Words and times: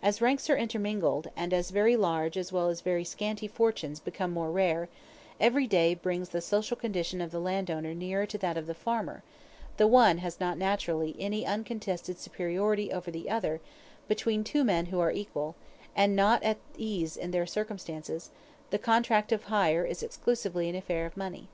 As 0.00 0.22
ranks 0.22 0.48
are 0.48 0.56
intermingled, 0.56 1.28
and 1.34 1.52
as 1.52 1.70
very 1.72 1.96
large 1.96 2.36
as 2.38 2.52
well 2.52 2.68
as 2.68 2.82
very 2.82 3.02
scanty 3.02 3.48
fortunes 3.48 3.98
become 3.98 4.30
more 4.32 4.52
rare, 4.52 4.88
every 5.40 5.66
day 5.66 5.92
brings 5.92 6.28
the 6.28 6.40
social 6.40 6.76
condition 6.76 7.20
of 7.20 7.32
the 7.32 7.40
landowner 7.40 7.92
nearer 7.92 8.26
to 8.26 8.38
that 8.38 8.56
of 8.56 8.66
the 8.68 8.76
farmer; 8.76 9.24
the 9.76 9.88
one 9.88 10.18
has 10.18 10.38
not 10.38 10.56
naturally 10.56 11.16
any 11.18 11.44
uncontested 11.44 12.16
superiority 12.20 12.92
over 12.92 13.10
the 13.10 13.28
other; 13.28 13.60
between 14.06 14.44
two 14.44 14.62
men 14.62 14.86
who 14.86 15.00
are 15.00 15.10
equal, 15.10 15.56
and 15.96 16.14
not 16.14 16.44
at 16.44 16.58
ease 16.76 17.16
in 17.16 17.32
their 17.32 17.44
circumstances, 17.44 18.30
the 18.70 18.78
contract 18.78 19.32
of 19.32 19.42
hire 19.46 19.84
is 19.84 20.00
exclusively 20.00 20.68
an 20.68 20.76
affair 20.76 21.06
of 21.06 21.16
money. 21.16 21.48